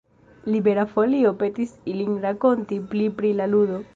[0.53, 3.81] Libera Folio petis ilin rakonti pli pri la ludo.